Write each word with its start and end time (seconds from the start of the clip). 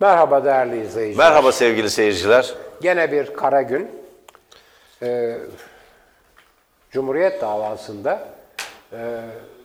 Merhaba 0.00 0.44
değerli 0.44 0.80
izleyiciler. 0.82 1.28
Merhaba 1.28 1.52
sevgili 1.52 1.90
seyirciler. 1.90 2.54
Gene 2.82 3.12
bir 3.12 3.34
kara 3.34 3.62
gün. 3.62 3.90
Ee, 5.02 5.38
Cumhuriyet 6.90 7.40
davasında 7.40 8.28
e, 8.92 9.20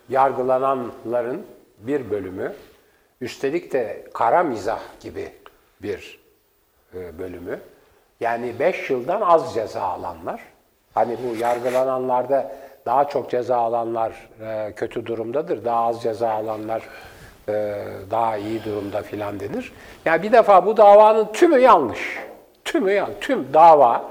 yargılananların 0.10 1.46
bir 1.78 2.12
bölümü, 2.12 2.54
üstelik 3.22 3.74
de 3.74 4.04
kara 4.14 4.44
mizah 4.44 4.80
gibi 5.02 5.34
bir 5.82 6.20
e, 6.96 7.20
bölümü, 7.20 7.60
yani 8.20 8.60
5 8.60 8.90
yıldan 8.90 9.22
az 9.22 9.54
ceza 9.54 9.82
alanlar, 9.82 10.42
hani 10.94 11.18
bu 11.24 11.36
yargılananlarda 11.36 12.56
daha 12.86 13.10
çok 13.10 13.32
ceza 13.32 13.58
alanlar 13.58 14.30
e, 14.42 14.74
kötü 14.76 15.06
durumdadır, 15.06 15.66
daha 15.66 15.88
az 15.88 16.04
ceza 16.04 16.30
alanlar 16.30 16.84
daha 18.12 18.38
iyi 18.38 18.64
durumda 18.64 19.02
filan 19.02 19.40
denir. 19.40 19.74
Yani 20.06 20.24
bir 20.24 20.32
defa 20.32 20.66
bu 20.66 20.78
davanın 20.78 21.32
tümü 21.34 21.60
yanlış. 21.60 22.18
Tümü 22.66 22.92
yanlış. 22.92 23.16
Tüm 23.22 23.54
dava 23.54 24.06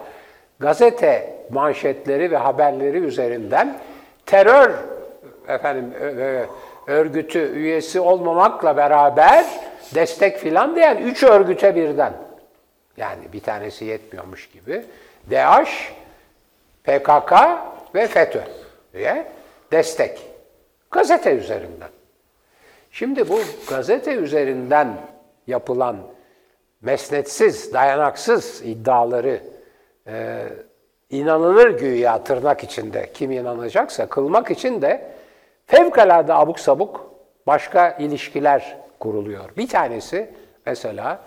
gazete 0.60 1.34
manşetleri 1.50 2.30
ve 2.30 2.36
haberleri 2.36 2.98
üzerinden 2.98 3.78
terör 4.26 4.70
efendim 5.48 5.94
ö- 6.00 6.16
ö- 6.16 6.46
örgütü 6.86 7.38
üyesi 7.52 8.00
olmamakla 8.00 8.76
beraber 8.76 9.46
destek 9.94 10.38
filan 10.38 10.76
diyen 10.76 10.96
üç 10.96 11.22
örgüte 11.22 11.76
birden. 11.76 12.12
Yani 12.96 13.32
bir 13.32 13.40
tanesi 13.40 13.84
yetmiyormuş 13.84 14.50
gibi. 14.50 14.84
DAEŞ, 15.30 15.92
PKK 16.84 17.32
ve 17.94 18.06
FETÖ 18.06 18.40
diye 18.92 19.26
destek. 19.72 20.26
Gazete 20.90 21.30
üzerinden. 21.30 21.88
Şimdi 22.90 23.28
bu 23.28 23.40
gazete 23.68 24.14
üzerinden 24.14 24.88
yapılan 25.46 25.96
mesnetsiz, 26.80 27.74
dayanaksız 27.74 28.62
iddiaları 28.64 29.40
e, 30.06 30.42
inanılır 31.10 31.78
güya 31.78 32.24
tırnak 32.24 32.64
içinde 32.64 33.10
kim 33.14 33.30
inanacaksa 33.30 34.08
kılmak 34.08 34.50
için 34.50 34.82
de 34.82 35.10
fevkalade 35.66 36.34
abuk 36.34 36.60
sabuk 36.60 37.14
başka 37.46 37.90
ilişkiler 37.90 38.76
kuruluyor. 39.00 39.56
Bir 39.56 39.68
tanesi 39.68 40.30
mesela 40.66 41.20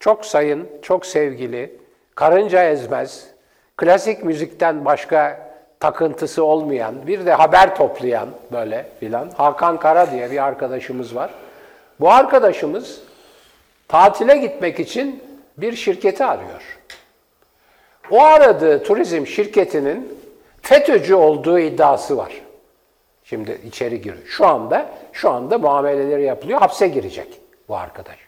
çok 0.00 0.26
sayın, 0.26 0.68
çok 0.82 1.06
sevgili, 1.06 1.76
karınca 2.14 2.64
ezmez, 2.64 3.26
klasik 3.76 4.24
müzikten 4.24 4.84
başka 4.84 5.45
takıntısı 5.80 6.44
olmayan, 6.44 7.06
bir 7.06 7.26
de 7.26 7.32
haber 7.32 7.76
toplayan 7.76 8.28
böyle 8.52 8.86
filan 9.00 9.30
Hakan 9.30 9.78
Kara 9.80 10.10
diye 10.10 10.30
bir 10.30 10.44
arkadaşımız 10.44 11.14
var. 11.14 11.30
Bu 12.00 12.10
arkadaşımız 12.10 13.00
tatile 13.88 14.36
gitmek 14.36 14.80
için 14.80 15.22
bir 15.56 15.76
şirketi 15.76 16.24
arıyor. 16.24 16.78
O 18.10 18.22
aradığı 18.22 18.82
turizm 18.82 19.26
şirketinin 19.26 20.18
FETÖ'cü 20.62 21.14
olduğu 21.14 21.58
iddiası 21.58 22.16
var. 22.16 22.32
Şimdi 23.24 23.60
içeri 23.66 24.00
giriyor. 24.00 24.26
Şu 24.26 24.46
anda 24.46 24.90
şu 25.12 25.30
anda 25.30 25.58
muameleleri 25.58 26.22
yapılıyor. 26.22 26.58
Hapse 26.58 26.88
girecek 26.88 27.40
bu 27.68 27.76
arkadaş. 27.76 28.18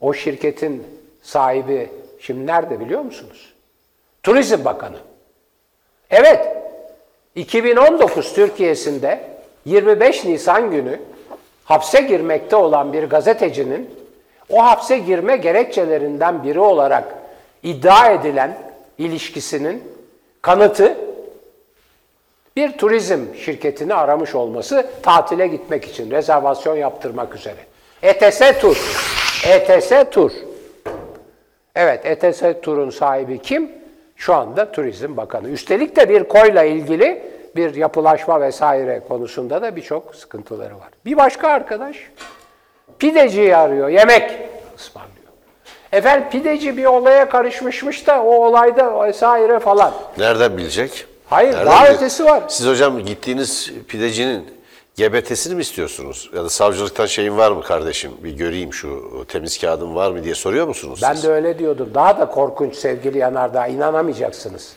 O 0.00 0.14
şirketin 0.14 0.86
sahibi 1.22 1.90
şimdi 2.20 2.46
nerede 2.46 2.80
biliyor 2.80 3.00
musunuz? 3.00 3.54
Turizm 4.22 4.64
Bakanı. 4.64 4.98
Evet, 6.10 6.48
2019 7.34 8.32
Türkiye'sinde 8.32 9.20
25 9.64 10.24
Nisan 10.24 10.70
günü 10.70 11.00
hapse 11.64 12.00
girmekte 12.00 12.56
olan 12.56 12.92
bir 12.92 13.04
gazetecinin 13.04 13.90
o 14.50 14.64
hapse 14.64 14.98
girme 14.98 15.36
gerekçelerinden 15.36 16.44
biri 16.44 16.60
olarak 16.60 17.14
iddia 17.62 18.10
edilen 18.10 18.58
ilişkisinin 18.98 19.82
kanıtı 20.42 20.96
bir 22.56 22.78
turizm 22.78 23.20
şirketini 23.44 23.94
aramış 23.94 24.34
olması 24.34 24.86
tatile 25.02 25.46
gitmek 25.46 25.84
için 25.84 26.10
rezervasyon 26.10 26.76
yaptırmak 26.76 27.34
üzere. 27.34 27.56
ETS 28.02 28.60
Tur. 28.60 28.76
ETS 29.46 29.92
Tur. 30.10 30.32
Evet, 31.74 32.06
ETS 32.06 32.42
Tur'un 32.62 32.90
sahibi 32.90 33.38
kim? 33.38 33.83
Şu 34.16 34.34
anda 34.34 34.72
Turizm 34.72 35.16
Bakanı. 35.16 35.48
Üstelik 35.48 35.96
de 35.96 36.08
bir 36.08 36.24
koyla 36.24 36.62
ilgili 36.64 37.22
bir 37.56 37.74
yapılaşma 37.74 38.40
vesaire 38.40 39.02
konusunda 39.08 39.62
da 39.62 39.76
birçok 39.76 40.14
sıkıntıları 40.16 40.74
var. 40.74 40.88
Bir 41.04 41.16
başka 41.16 41.48
arkadaş 41.48 41.96
pideciyi 42.98 43.56
arıyor, 43.56 43.88
yemek 43.88 44.30
ısmarlıyor. 44.78 45.14
Efendim 45.92 46.28
pideci 46.30 46.76
bir 46.76 46.84
olaya 46.84 47.28
karışmışmış 47.28 48.06
da 48.06 48.22
o 48.22 48.44
olayda 48.46 49.06
vesaire 49.06 49.58
falan. 49.58 49.92
Nereden 50.18 50.56
bilecek? 50.56 51.06
Hayır, 51.26 51.52
Nereden 51.52 51.66
daha 51.66 51.80
bilecek? 51.84 51.96
ötesi 51.96 52.24
var. 52.24 52.42
Siz 52.48 52.66
hocam 52.66 52.98
gittiğiniz 52.98 53.72
pidecinin 53.88 54.44
GBT'sini 54.96 55.54
mi 55.54 55.60
istiyorsunuz? 55.62 56.30
Ya 56.34 56.44
da 56.44 56.48
savcılıktan 56.48 57.06
şeyin 57.06 57.36
var 57.38 57.50
mı 57.52 57.62
kardeşim? 57.62 58.12
Bir 58.24 58.32
göreyim 58.32 58.72
şu 58.72 59.10
temiz 59.28 59.60
kağıdın 59.60 59.94
var 59.94 60.10
mı 60.10 60.24
diye 60.24 60.34
soruyor 60.34 60.68
musunuz 60.68 61.00
Ben 61.02 61.14
siz? 61.14 61.24
de 61.24 61.28
öyle 61.28 61.58
diyordum. 61.58 61.90
Daha 61.94 62.18
da 62.18 62.28
korkunç 62.28 62.76
sevgili 62.76 63.18
Yanardağ. 63.18 63.66
inanamayacaksınız. 63.66 64.76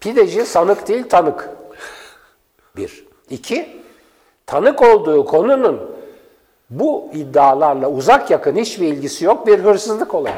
Pideci 0.00 0.46
sanık 0.46 0.88
değil 0.88 1.08
tanık. 1.08 1.48
Bir. 2.76 3.04
İki, 3.30 3.82
tanık 4.46 4.82
olduğu 4.82 5.24
konunun 5.24 5.90
bu 6.70 7.10
iddialarla 7.14 7.88
uzak 7.90 8.30
yakın 8.30 8.56
hiçbir 8.56 8.86
ilgisi 8.88 9.24
yok 9.24 9.46
bir 9.46 9.58
hırsızlık 9.58 10.14
olayı. 10.14 10.34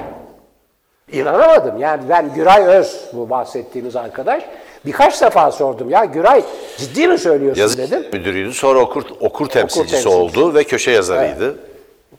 İnanamadım. 1.12 1.78
Yani 1.80 2.02
ben 2.08 2.34
Güray 2.34 2.64
Öz 2.66 3.04
bu 3.12 3.30
bahsettiğimiz 3.30 3.96
arkadaş 3.96 4.42
birkaç 4.86 5.22
defa 5.22 5.52
sordum. 5.52 5.90
Ya 5.90 6.04
Güray 6.04 6.42
ciddi 6.78 7.08
mi 7.08 7.18
söylüyorsun 7.18 7.60
Yazı 7.62 7.78
dedim. 7.78 8.06
müdürüydü. 8.12 8.52
Sonra 8.52 8.78
okur, 8.80 9.02
okur 9.20 9.46
temsilcisi 9.46 9.90
temsilcisi. 9.92 10.08
oldu 10.08 10.54
ve 10.54 10.64
köşe 10.64 10.90
yazarıydı. 10.90 11.54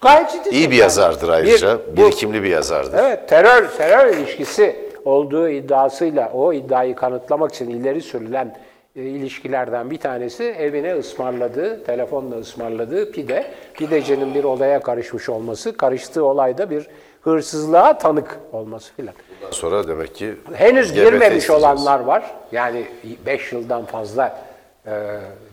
Gayet 0.02 0.32
ciddi. 0.32 0.40
İyi 0.50 0.52
bir 0.52 0.54
söylüyorum. 0.60 0.78
yazardır 0.78 1.30
ayrıca. 1.30 1.78
Bir- 1.78 1.98
bu- 1.98 2.06
Birikimli 2.06 2.44
bir 2.44 2.50
yazardır. 2.50 2.98
Evet, 3.00 3.30
terör 3.30 3.68
terör 3.78 4.14
ilişkisi 4.18 4.76
olduğu 5.06 5.50
iddiasıyla 5.50 6.32
o 6.34 6.54
iddiayı 6.54 6.96
kanıtlamak 6.96 7.54
için 7.54 7.70
ileri 7.70 8.02
sürülen 8.02 8.56
e, 8.96 9.02
ilişkilerden 9.02 9.92
bir 9.92 9.98
tanesi 9.98 10.44
evine 10.44 10.96
ısmarladığı, 10.96 11.84
telefonla 11.84 12.36
ısmarladığı 12.36 13.12
pide. 13.12 13.46
Pidecinin 13.74 14.36
bir 14.36 14.44
olaya 14.44 14.80
karışmış 14.80 15.30
olması, 15.30 15.78
karıştığı 15.78 16.26
olayda 16.26 16.70
bir 16.70 16.88
hırsızlığa 17.24 17.98
tanık 17.98 18.40
olması 18.52 18.94
filan. 18.94 19.14
Sonra 19.52 19.88
demek 19.88 20.16
ki 20.16 20.34
Henüz 20.54 20.94
girmemiş 20.94 21.50
olanlar 21.50 22.00
var. 22.00 22.32
Yani 22.52 22.86
5 23.26 23.52
yıldan 23.52 23.86
fazla 23.86 24.40
e, 24.88 24.92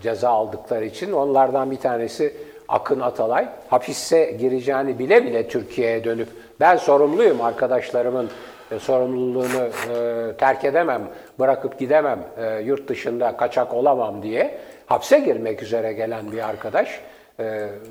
ceza 0.03 0.31
aldıkları 0.31 0.85
için 0.85 1.13
onlardan 1.13 1.71
bir 1.71 1.77
tanesi 1.77 2.37
Akın 2.69 3.01
Atalay. 3.01 3.49
Hapise 3.69 4.31
gireceğini 4.41 4.99
bile 4.99 5.25
bile 5.25 5.49
Türkiye'ye 5.49 6.05
dönüp 6.05 6.29
ben 6.61 6.77
sorumluyum 6.77 7.41
arkadaşlarımın 7.41 8.31
e, 8.71 8.79
sorumluluğunu 8.79 9.69
e, 9.97 10.33
terk 10.39 10.65
edemem, 10.65 11.03
bırakıp 11.39 11.79
gidemem, 11.79 12.19
e, 12.39 12.61
yurt 12.61 12.89
dışında 12.89 13.37
kaçak 13.37 13.75
olamam 13.75 14.23
diye 14.23 14.59
hapse 14.87 15.19
girmek 15.19 15.63
üzere 15.63 15.93
gelen 15.93 16.33
bir 16.33 16.49
arkadaş, 16.49 17.01
e, 17.41 17.43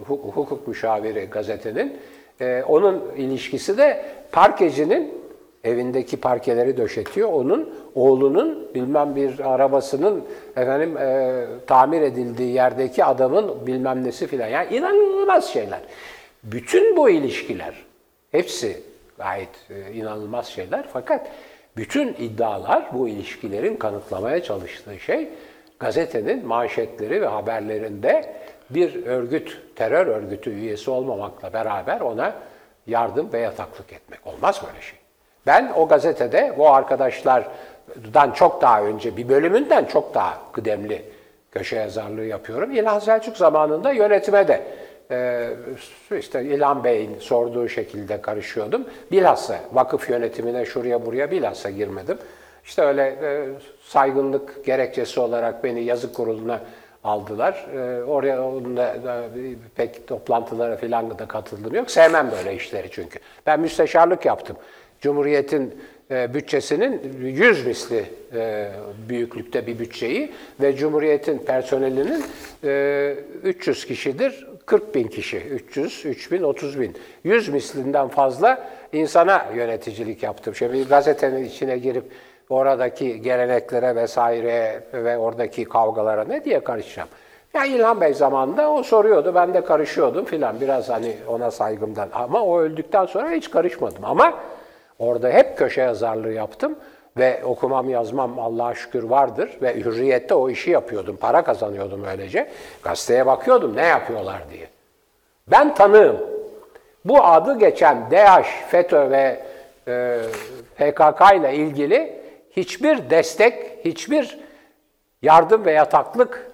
hu- 0.09 0.31
hukuk 0.31 0.67
müşaviri 0.67 1.25
gazetenin. 1.25 1.99
E, 2.41 2.63
onun 2.67 3.03
ilişkisi 3.17 3.77
de 3.77 4.05
parkecinin 4.31 5.19
evindeki 5.63 6.17
parkeleri 6.17 6.77
döşetiyor. 6.77 7.33
Onun 7.33 7.69
oğlunun 7.95 8.67
bilmem 8.75 9.15
bir 9.15 9.53
arabasının 9.53 10.23
efendim 10.55 10.97
e, 10.97 11.45
tamir 11.67 12.01
edildiği 12.01 12.53
yerdeki 12.53 13.05
adamın 13.05 13.67
bilmem 13.67 14.03
nesi 14.03 14.27
filan. 14.27 14.47
Yani 14.47 14.75
inanılmaz 14.75 15.49
şeyler. 15.49 15.79
Bütün 16.43 16.97
bu 16.97 17.09
ilişkiler 17.09 17.73
hepsi 18.31 18.77
gayet 19.17 19.49
e, 19.69 19.93
inanılmaz 19.93 20.47
şeyler 20.47 20.85
fakat 20.93 21.27
bütün 21.77 22.07
iddialar 22.07 22.85
bu 22.93 23.07
ilişkilerin 23.07 23.75
kanıtlamaya 23.75 24.43
çalıştığı 24.43 24.99
şey 24.99 25.27
gazetenin 25.79 26.47
manşetleri 26.47 27.21
ve 27.21 27.27
haberlerinde 27.27 28.33
bir 28.69 29.05
örgüt, 29.05 29.57
terör 29.75 30.07
örgütü 30.07 30.49
üyesi 30.49 30.91
olmamakla 30.91 31.53
beraber 31.53 32.01
ona 32.01 32.33
yardım 32.87 33.33
ve 33.33 33.39
yataklık 33.39 33.93
etmek. 33.93 34.27
Olmaz 34.27 34.61
böyle 34.67 34.81
şey. 34.81 34.99
Ben 35.47 35.71
o 35.75 35.87
gazetede 35.87 36.55
bu 36.57 36.69
arkadaşlardan 36.69 38.31
çok 38.33 38.61
daha 38.61 38.83
önce, 38.83 39.17
bir 39.17 39.29
bölümünden 39.29 39.85
çok 39.85 40.13
daha 40.13 40.51
kıdemli 40.51 41.05
köşe 41.51 41.75
yazarlığı 41.75 42.25
yapıyorum. 42.25 42.71
İlhan 42.71 42.99
Selçuk 42.99 43.37
zamanında 43.37 43.91
yönetime 43.91 44.47
de 44.47 44.63
e, 45.11 45.49
işte 46.19 46.43
İlhan 46.43 46.83
Bey'in 46.83 47.19
sorduğu 47.19 47.69
şekilde 47.69 48.21
karışıyordum. 48.21 48.85
Bilhassa 49.11 49.59
vakıf 49.73 50.09
yönetimine 50.09 50.65
şuraya 50.65 51.05
buraya 51.05 51.31
bilhassa 51.31 51.69
girmedim. 51.69 52.17
İşte 52.63 52.81
öyle 52.81 53.03
e, 53.03 53.47
saygınlık 53.83 54.65
gerekçesi 54.65 55.19
olarak 55.19 55.63
beni 55.63 55.83
yazı 55.83 56.13
kuruluna 56.13 56.59
aldılar. 57.03 57.65
E, 57.75 58.03
oraya 58.03 58.43
onunla 58.43 59.03
da 59.03 59.23
pek 59.75 60.07
toplantılara 60.07 60.77
falan 60.77 61.19
da 61.19 61.27
katıldığım 61.27 61.75
yok. 61.75 61.91
Sevmem 61.91 62.31
böyle 62.31 62.55
işleri 62.55 62.87
çünkü. 62.91 63.19
Ben 63.45 63.59
müsteşarlık 63.59 64.25
yaptım. 64.25 64.57
Cumhuriyet'in 65.01 65.73
e, 66.11 66.33
bütçesinin 66.33 67.01
100 67.21 67.65
misli 67.65 68.05
e, 68.33 68.71
büyüklükte 69.09 69.67
bir 69.67 69.79
bütçeyi 69.79 70.31
ve 70.61 70.75
Cumhuriyet'in 70.75 71.37
personelinin 71.37 72.23
e, 72.63 73.15
300 73.43 73.85
kişidir, 73.85 74.47
40 74.65 74.95
bin 74.95 75.07
kişi, 75.07 75.37
300, 75.37 76.05
3 76.05 76.31
bin, 76.31 76.43
30 76.43 76.79
bin. 76.79 76.95
100 77.23 77.49
mislinden 77.49 78.07
fazla 78.07 78.69
insana 78.93 79.45
yöneticilik 79.55 80.23
yaptım. 80.23 80.55
Şimdi 80.55 80.83
gazetenin 80.83 81.43
içine 81.43 81.77
girip 81.77 82.03
oradaki 82.49 83.21
geleneklere 83.21 83.95
vesaire 83.95 84.83
ve 84.93 85.17
oradaki 85.17 85.65
kavgalara 85.65 86.23
ne 86.23 86.43
diye 86.43 86.59
karışacağım? 86.59 87.09
Ya 87.53 87.65
İlhan 87.65 88.01
Bey 88.01 88.13
zamanında 88.13 88.71
o 88.71 88.83
soruyordu, 88.83 89.35
ben 89.35 89.53
de 89.53 89.63
karışıyordum 89.63 90.25
filan. 90.25 90.61
Biraz 90.61 90.89
hani 90.89 91.15
ona 91.27 91.51
saygımdan. 91.51 92.09
Ama 92.13 92.41
o 92.41 92.59
öldükten 92.59 93.05
sonra 93.05 93.29
hiç 93.29 93.51
karışmadım. 93.51 94.05
Ama 94.05 94.33
orada 94.99 95.29
hep 95.29 95.57
köşe 95.57 95.81
yazarlığı 95.81 96.31
yaptım. 96.31 96.75
Ve 97.17 97.41
okumam 97.45 97.89
yazmam 97.89 98.39
Allah'a 98.39 98.75
şükür 98.75 99.03
vardır. 99.03 99.57
Ve 99.61 99.75
hürriyette 99.75 100.33
o 100.33 100.49
işi 100.49 100.71
yapıyordum. 100.71 101.17
Para 101.17 101.41
kazanıyordum 101.41 102.03
öylece. 102.03 102.49
Gazeteye 102.83 103.25
bakıyordum 103.25 103.75
ne 103.75 103.85
yapıyorlar 103.85 104.41
diye. 104.51 104.67
Ben 105.47 105.75
tanığım. 105.75 106.17
Bu 107.05 107.23
adı 107.23 107.59
geçen 107.59 108.11
DAEŞ, 108.11 108.47
FETÖ 108.67 109.11
ve 109.11 109.39
e, 109.87 110.17
PKK 110.77 111.35
ile 111.35 111.55
ilgili 111.55 112.18
hiçbir 112.51 113.09
destek, 113.09 113.85
hiçbir 113.85 114.39
yardım 115.21 115.65
ve 115.65 115.71
yataklık 115.71 116.51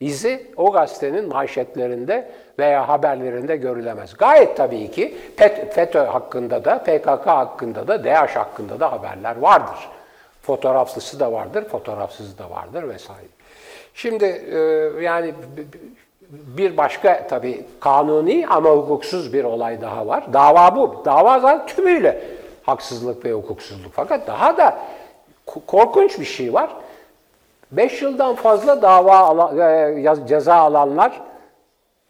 izi 0.00 0.46
o 0.56 0.72
gazetenin 0.72 1.28
manşetlerinde 1.28 2.30
veya 2.58 2.88
haberlerinde 2.88 3.56
görülemez. 3.56 4.16
Gayet 4.16 4.56
tabii 4.56 4.90
ki 4.90 5.16
FETÖ 5.70 5.98
hakkında 5.98 6.64
da, 6.64 6.78
PKK 6.78 7.26
hakkında 7.26 7.88
da, 7.88 8.04
DAEŞ 8.04 8.36
hakkında 8.36 8.80
da 8.80 8.92
haberler 8.92 9.36
vardır. 9.36 9.88
Fotoğraflısı 10.42 11.20
da 11.20 11.32
vardır, 11.32 11.64
fotoğrafsızı 11.68 12.38
da 12.38 12.50
vardır 12.50 12.88
vesaire. 12.88 13.26
Şimdi 13.94 14.24
e, 14.24 14.58
yani 15.02 15.34
bir 16.30 16.76
başka 16.76 17.26
tabii 17.28 17.64
kanuni 17.80 18.46
ama 18.48 18.70
hukuksuz 18.70 19.32
bir 19.32 19.44
olay 19.44 19.80
daha 19.80 20.06
var. 20.06 20.32
Dava 20.32 20.76
bu. 20.76 21.02
Dava 21.04 21.38
zaten 21.38 21.66
tümüyle 21.66 22.24
haksızlık 22.62 23.24
ve 23.24 23.32
hukuksuzluk. 23.32 23.92
Fakat 23.92 24.26
daha 24.26 24.56
da 24.56 24.78
korkunç 25.66 26.18
bir 26.18 26.24
şey 26.24 26.52
var. 26.52 26.70
5 27.72 28.02
yıldan 28.02 28.34
fazla 28.34 28.82
dava 28.82 29.16
alan, 29.16 29.58
e, 29.58 30.26
ceza 30.26 30.54
alanlar 30.54 31.22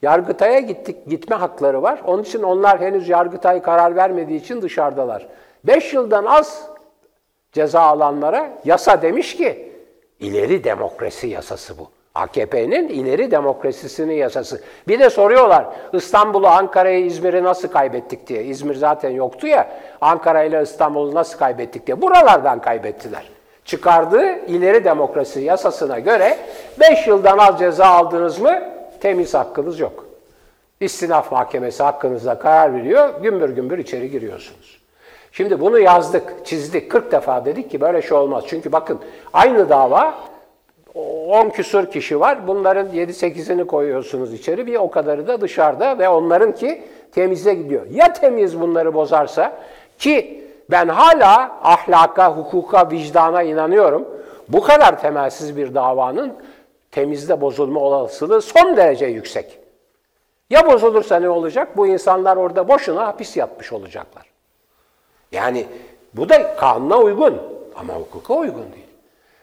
Yargıtay'a 0.02 0.60
gittik, 0.60 1.06
gitme 1.06 1.36
hakları 1.36 1.82
var. 1.82 2.00
Onun 2.06 2.22
için 2.22 2.42
onlar 2.42 2.80
henüz 2.80 3.08
Yargıtay 3.08 3.62
karar 3.62 3.96
vermediği 3.96 4.40
için 4.40 4.62
dışarıdalar. 4.62 5.26
5 5.64 5.94
yıldan 5.94 6.24
az 6.24 6.66
ceza 7.52 7.80
alanlara 7.80 8.50
yasa 8.64 9.02
demiş 9.02 9.36
ki 9.36 9.72
ileri 10.20 10.64
demokrasi 10.64 11.26
yasası 11.26 11.78
bu. 11.78 11.88
AKP'nin 12.14 12.88
ileri 12.88 13.30
demokrasisinin 13.30 14.14
yasası. 14.14 14.60
Bir 14.88 14.98
de 14.98 15.10
soruyorlar 15.10 15.66
İstanbul'u, 15.92 16.46
Ankara'yı, 16.46 17.06
İzmir'i 17.06 17.44
nasıl 17.44 17.68
kaybettik 17.68 18.26
diye. 18.26 18.44
İzmir 18.44 18.74
zaten 18.74 19.10
yoktu 19.10 19.46
ya. 19.46 19.68
Ankara 20.00 20.42
ile 20.42 20.62
İstanbul'u 20.62 21.14
nasıl 21.14 21.38
kaybettik 21.38 21.86
diye. 21.86 22.02
Buralardan 22.02 22.60
kaybettiler. 22.60 23.30
Çıkardığı 23.64 24.46
ileri 24.46 24.84
demokrasi 24.84 25.40
yasasına 25.40 25.98
göre 25.98 26.38
5 26.80 27.06
yıldan 27.06 27.38
az 27.38 27.58
ceza 27.58 27.86
aldınız 27.86 28.40
mı 28.40 28.62
temiz 29.00 29.34
hakkınız 29.34 29.80
yok. 29.80 30.06
İstinaf 30.80 31.32
mahkemesi 31.32 31.82
hakkınızda 31.82 32.38
karar 32.38 32.74
veriyor, 32.74 33.22
gümbür 33.22 33.48
gümbür 33.48 33.78
içeri 33.78 34.10
giriyorsunuz. 34.10 34.80
Şimdi 35.32 35.60
bunu 35.60 35.78
yazdık, 35.78 36.46
çizdik, 36.46 36.90
40 36.90 37.12
defa 37.12 37.44
dedik 37.44 37.70
ki 37.70 37.80
böyle 37.80 38.02
şey 38.02 38.12
olmaz. 38.12 38.44
Çünkü 38.48 38.72
bakın 38.72 39.00
aynı 39.32 39.68
dava 39.68 40.14
10 40.94 41.50
küsur 41.50 41.86
kişi 41.86 42.20
var. 42.20 42.46
Bunların 42.46 42.88
7-8'ini 42.88 43.66
koyuyorsunuz 43.66 44.32
içeri. 44.32 44.66
Bir 44.66 44.76
o 44.76 44.90
kadarı 44.90 45.26
da 45.26 45.40
dışarıda 45.40 45.98
ve 45.98 46.08
onların 46.08 46.54
ki 46.54 46.82
temize 47.12 47.54
gidiyor. 47.54 47.86
Ya 47.90 48.12
temiz 48.12 48.60
bunları 48.60 48.94
bozarsa 48.94 49.52
ki 49.98 50.44
ben 50.70 50.88
hala 50.88 51.60
ahlaka, 51.62 52.36
hukuka, 52.36 52.90
vicdana 52.90 53.42
inanıyorum. 53.42 54.08
Bu 54.48 54.62
kadar 54.62 55.00
temelsiz 55.00 55.56
bir 55.56 55.74
davanın 55.74 56.32
temizde 56.90 57.40
bozulma 57.40 57.80
olasılığı 57.80 58.42
son 58.42 58.76
derece 58.76 59.06
yüksek. 59.06 59.58
Ya 60.50 60.66
bozulursa 60.66 61.20
ne 61.20 61.28
olacak? 61.28 61.76
Bu 61.76 61.86
insanlar 61.86 62.36
orada 62.36 62.68
boşuna 62.68 63.06
hapis 63.06 63.36
yatmış 63.36 63.72
olacaklar. 63.72 64.26
Yani 65.32 65.66
bu 66.14 66.28
da 66.28 66.56
kanuna 66.56 66.98
uygun 66.98 67.42
ama 67.76 67.94
hukuka 67.94 68.34
uygun 68.34 68.72
değil. 68.72 68.86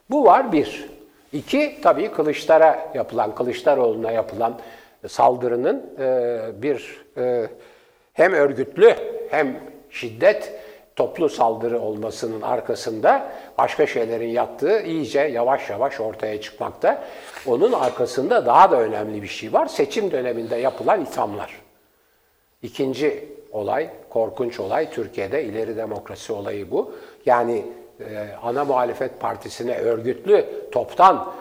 Bu 0.10 0.26
var 0.26 0.52
bir. 0.52 0.97
İki, 1.33 1.77
tabii 1.81 2.12
Kılıçlara 2.12 2.91
yapılan, 2.94 3.35
Kılıçdaroğlu'na 3.35 4.12
yapılan 4.12 4.59
saldırının 5.07 5.94
e, 6.00 6.39
bir 6.62 7.06
e, 7.18 7.47
hem 8.13 8.33
örgütlü 8.33 8.95
hem 9.29 9.59
şiddet 9.89 10.53
toplu 10.95 11.29
saldırı 11.29 11.79
olmasının 11.79 12.41
arkasında 12.41 13.31
başka 13.57 13.88
şeylerin 13.88 14.29
yattığı 14.29 14.81
iyice 14.81 15.19
yavaş 15.19 15.69
yavaş 15.69 16.00
ortaya 16.00 16.41
çıkmakta. 16.41 17.03
Onun 17.47 17.71
arkasında 17.71 18.45
daha 18.45 18.71
da 18.71 18.81
önemli 18.81 19.21
bir 19.24 19.27
şey 19.27 19.53
var. 19.53 19.65
Seçim 19.65 20.12
döneminde 20.12 20.56
yapılan 20.56 21.01
ithamlar. 21.01 21.62
İkinci 22.63 23.29
olay, 23.51 23.89
korkunç 24.09 24.59
olay 24.59 24.89
Türkiye'de 24.89 25.44
ileri 25.44 25.77
demokrasi 25.77 26.33
olayı 26.33 26.71
bu. 26.71 26.94
Yani 27.25 27.65
e, 28.00 28.28
ana 28.44 28.66
muhalefet 28.66 29.20
partisine 29.20 29.78
örgütlü, 29.78 30.46
toptan 30.72 31.34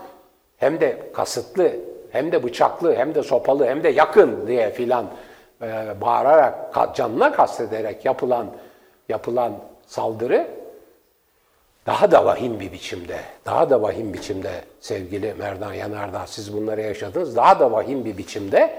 hem 0.56 0.81
de 0.81 0.99
kasıtlı, 1.14 1.73
hem 2.11 2.32
de 2.32 2.43
bıçaklı, 2.43 2.94
hem 2.97 3.14
de 3.14 3.23
sopalı, 3.23 3.67
hem 3.67 3.82
de 3.82 3.88
yakın 3.88 4.47
diye 4.47 4.70
filan 4.70 5.06
e, 5.62 6.00
bağırarak, 6.00 6.94
canına 6.97 7.32
kastederek 7.32 8.05
yapılan 8.05 8.47
yapılan 9.08 9.53
saldırı 9.87 10.47
daha 11.87 12.11
da 12.11 12.25
vahim 12.25 12.61
bir 12.61 12.73
biçimde, 12.73 13.19
daha 13.47 13.70
da 13.70 13.82
vahim 13.82 14.14
biçimde 14.14 14.50
sevgili 14.81 15.35
Merdan 15.35 15.75
Yanardağ 15.75 16.26
siz 16.26 16.53
bunları 16.53 16.81
yaşadınız, 16.81 17.37
daha 17.37 17.61
da 17.61 17.73
vahim 17.73 18.05
bir 18.05 18.19
biçimde 18.19 18.79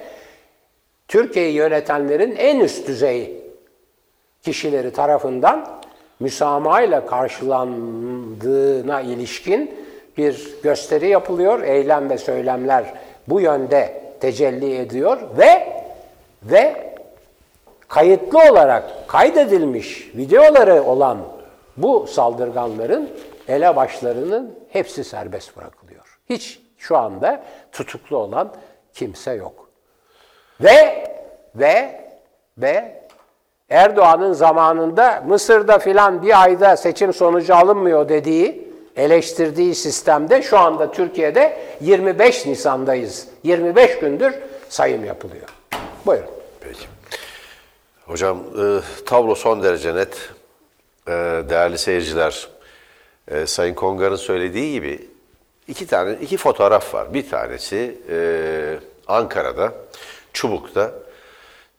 Türkiye'yi 1.07 1.53
yönetenlerin 1.53 2.35
en 2.35 2.59
üst 2.59 2.87
düzey 2.87 3.43
kişileri 4.41 4.93
tarafından 4.93 5.76
müsamahayla 6.19 7.05
karşılandığına 7.05 9.01
ilişkin 9.01 9.75
bir 10.17 10.53
gösteri 10.63 11.07
yapılıyor. 11.07 11.63
Eylem 11.63 12.09
ve 12.09 12.17
söylemler 12.17 12.93
bu 13.27 13.41
yönde 13.41 14.03
tecelli 14.19 14.77
ediyor 14.77 15.17
ve 15.37 15.73
ve 16.43 16.93
kayıtlı 17.87 18.39
olarak 18.51 19.07
kaydedilmiş 19.07 20.11
videoları 20.15 20.83
olan 20.83 21.17
bu 21.77 22.07
saldırganların 22.07 23.09
elebaşlarının 23.47 24.55
hepsi 24.69 25.03
serbest 25.03 25.57
bırakılıyor. 25.57 26.19
Hiç 26.29 26.59
şu 26.77 26.97
anda 26.97 27.43
tutuklu 27.71 28.17
olan 28.17 28.53
kimse 28.93 29.31
yok. 29.31 29.69
Ve 30.61 31.07
ve 31.55 32.01
ve 32.57 33.03
Erdoğan'ın 33.69 34.33
zamanında 34.33 35.23
Mısır'da 35.27 35.79
filan 35.79 36.21
bir 36.21 36.41
ayda 36.43 36.77
seçim 36.77 37.13
sonucu 37.13 37.55
alınmıyor 37.55 38.09
dediği, 38.09 38.67
eleştirdiği 38.95 39.75
sistemde 39.75 40.41
şu 40.41 40.57
anda 40.59 40.91
Türkiye'de 40.91 41.57
25 41.81 42.45
Nisan'dayız. 42.45 43.27
25 43.43 43.99
gündür 43.99 44.33
sayım 44.69 45.05
yapılıyor. 45.05 45.47
Buyurun. 46.05 46.27
Peki. 46.59 46.87
Hocam 48.05 48.37
e, 48.37 48.79
tablo 49.05 49.35
son 49.35 49.63
derece 49.63 49.95
net. 49.95 50.29
E, 51.07 51.11
değerli 51.49 51.77
seyirciler, 51.77 52.47
e, 53.27 53.45
Sayın 53.47 53.73
Kongar'ın 53.73 54.15
söylediği 54.15 54.71
gibi 54.71 55.07
iki 55.67 55.87
tane 55.87 56.13
iki 56.21 56.37
fotoğraf 56.37 56.93
var. 56.93 57.13
Bir 57.13 57.29
tanesi 57.29 57.97
Ankara'da, 59.07 59.73
Çubuk'ta 60.33 60.91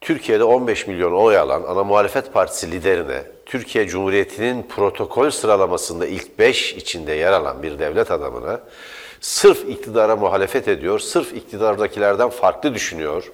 Türkiye'de 0.01 0.45
15 0.45 0.87
milyon 0.87 1.13
oy 1.13 1.39
alan 1.39 1.63
ana 1.63 1.85
muhalefet 1.85 2.33
partisi 2.33 2.71
liderine 2.71 3.23
Türkiye 3.47 3.89
Cumhuriyeti'nin 3.89 4.63
protokol 4.63 5.31
sıralamasında 5.31 6.07
ilk 6.07 6.39
5 6.39 6.75
içinde 6.75 7.13
yer 7.13 7.33
alan 7.33 7.63
bir 7.63 7.79
devlet 7.79 8.11
adamına 8.11 8.61
sırf 9.21 9.69
iktidara 9.69 10.17
muhalefet 10.17 10.69
ediyor, 10.69 10.99
sırf 10.99 11.33
iktidardakilerden 11.33 12.29
farklı 12.29 12.75
düşünüyor, 12.75 13.33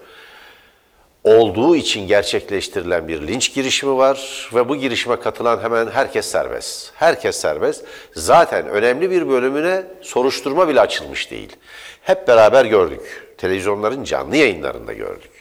olduğu 1.25 1.77
için 1.77 2.07
gerçekleştirilen 2.07 3.09
bir 3.09 3.27
linç 3.27 3.55
girişimi 3.55 3.97
var 3.97 4.49
ve 4.55 4.69
bu 4.69 4.77
girişime 4.77 5.17
katılan 5.17 5.61
hemen 5.63 5.87
herkes 5.87 6.27
serbest. 6.27 6.93
Herkes 6.95 7.37
serbest. 7.37 7.85
Zaten 8.15 8.69
önemli 8.69 9.11
bir 9.11 9.29
bölümüne 9.29 9.83
soruşturma 10.03 10.69
bile 10.69 10.81
açılmış 10.81 11.31
değil. 11.31 11.57
Hep 12.03 12.29
beraber 12.29 12.65
gördük. 12.65 13.35
Televizyonların 13.39 14.05
canlı 14.05 14.37
yayınlarında 14.37 14.93
gördük. 14.93 15.34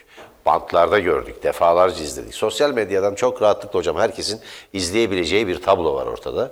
Bantlarda 0.46 0.98
gördük, 0.98 1.42
defalarca 1.42 2.04
izledik. 2.04 2.34
Sosyal 2.34 2.72
medyadan 2.72 3.14
çok 3.14 3.42
rahatlıkla 3.42 3.78
hocam 3.78 3.96
herkesin 3.96 4.40
izleyebileceği 4.72 5.46
bir 5.46 5.62
tablo 5.62 5.94
var 5.94 6.06
ortada. 6.06 6.50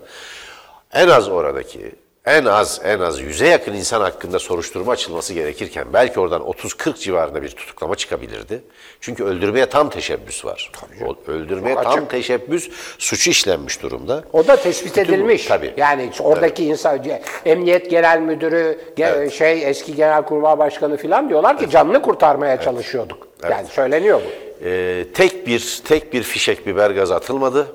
En 0.93 1.09
az 1.09 1.29
oradaki, 1.29 1.93
en 2.27 2.45
az 2.45 2.81
en 2.85 3.01
az 3.01 3.21
yüze 3.21 3.47
yakın 3.49 3.73
insan 3.75 4.01
hakkında 4.01 4.39
soruşturma 4.39 4.93
açılması 4.93 5.35
gerekirken 5.35 5.87
belki 5.93 6.21
oradan 6.21 6.43
30-40 6.43 6.99
civarında 6.99 7.43
bir 7.43 7.49
tutuklama 7.51 7.95
çıkabilirdi. 7.95 8.63
Çünkü 9.01 9.25
öldürmeye 9.25 9.67
tam 9.67 9.91
teşebbüs 9.91 10.45
var. 10.45 10.73
O 11.07 11.31
öldürmeye 11.31 11.75
Çok 11.75 11.85
tam 11.85 11.93
açık. 11.93 12.11
teşebbüs 12.11 12.71
suçu 12.99 13.31
işlenmiş 13.31 13.83
durumda. 13.83 14.25
O 14.33 14.47
da 14.47 14.57
tespit 14.57 14.91
Bütün 14.97 15.09
bu- 15.09 15.15
edilmiş. 15.15 15.47
tabii. 15.47 15.75
Yani 15.77 16.11
oradaki 16.21 16.65
insan, 16.65 17.01
emniyet 17.47 17.91
genel 17.91 18.21
müdürü, 18.21 18.79
ge- 18.97 19.31
şey 19.31 19.71
eski 19.71 19.95
genelkurmay 19.95 20.59
başkanı 20.59 20.97
falan 20.97 21.29
diyorlar 21.29 21.59
ki 21.59 21.71
canını 21.71 22.03
kurtarmaya 22.03 22.61
çalışıyorduk. 22.61 23.29
Yani 23.51 23.67
söyleniyor 23.69 24.21
bu. 24.27 24.31
Ee, 24.65 25.05
tek 25.15 25.47
bir 25.47 25.83
tek 25.85 26.13
bir 26.13 26.23
fişek 26.23 26.67
biber 26.67 26.91
gazı 26.91 27.15
atılmadı. 27.15 27.67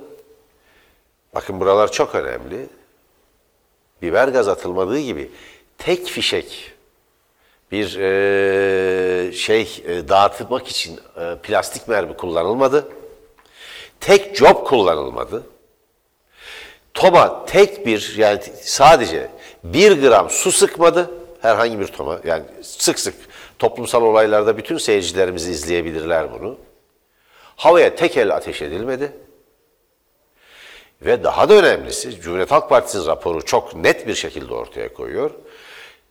Bakın 1.35 1.59
buralar 1.59 1.91
çok 1.91 2.15
önemli. 2.15 2.55
Biber 4.01 4.27
gaz 4.27 4.47
atılmadığı 4.47 4.99
gibi 4.99 5.31
tek 5.77 6.05
fişek 6.07 6.71
bir 7.71 7.97
eee, 7.97 9.31
şey 9.33 9.83
e, 9.87 10.09
dağıtmak 10.09 10.67
için 10.67 10.99
e, 11.19 11.35
plastik 11.43 11.87
mermi 11.87 12.17
kullanılmadı. 12.17 12.87
Tek 13.99 14.35
job 14.35 14.65
kullanılmadı. 14.65 15.43
Toma 16.93 17.45
tek 17.45 17.85
bir 17.85 18.15
yani 18.17 18.39
sadece 18.61 19.29
bir 19.63 20.01
gram 20.01 20.29
su 20.29 20.51
sıkmadı. 20.51 21.11
Herhangi 21.41 21.79
bir 21.79 21.87
toma 21.87 22.19
yani 22.25 22.43
sık 22.61 22.99
sık 22.99 23.15
toplumsal 23.59 24.01
olaylarda 24.01 24.57
bütün 24.57 24.77
seyircilerimiz 24.77 25.47
izleyebilirler 25.47 26.33
bunu. 26.33 26.57
Havaya 27.55 27.95
tek 27.95 28.17
el 28.17 28.35
ateş 28.35 28.61
edilmedi. 28.61 29.11
Ve 31.01 31.23
daha 31.23 31.49
da 31.49 31.53
önemlisi 31.53 32.21
Cumhuriyet 32.21 32.51
Halk 32.51 32.69
Partisi'nin 32.69 33.05
raporu 33.05 33.45
çok 33.45 33.75
net 33.75 34.07
bir 34.07 34.15
şekilde 34.15 34.53
ortaya 34.53 34.93
koyuyor. 34.93 35.31